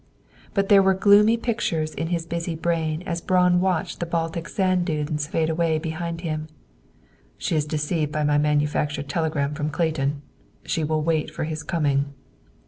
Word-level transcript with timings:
But 0.55 0.67
there 0.69 0.81
were 0.81 0.95
gloomy 0.95 1.37
projects 1.37 1.93
in 1.93 2.07
his 2.07 2.25
busy 2.25 2.55
brain 2.55 3.03
as 3.03 3.21
Braun 3.21 3.59
watched 3.61 3.99
the 3.99 4.07
Baltic 4.07 4.49
sand 4.49 4.83
dunes 4.83 5.27
fade 5.27 5.47
away 5.47 5.77
behind 5.77 6.21
him. 6.21 6.47
"She 7.37 7.55
is 7.55 7.65
deceived 7.65 8.11
by 8.11 8.23
my 8.23 8.39
manufactured 8.39 9.07
telegram 9.07 9.53
from 9.53 9.69
Clayton. 9.69 10.23
She 10.65 10.83
will 10.83 11.03
wait 11.03 11.29
for 11.29 11.43
his 11.43 11.61
coming." 11.61 12.15